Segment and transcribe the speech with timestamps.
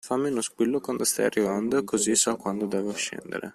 [0.03, 3.49] Fammi uno squillo quando stai arrivando, così so quando devo scendere.